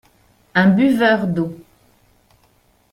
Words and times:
Un 0.55 0.69
buveur 0.71 1.27
d’eau. 1.27 1.55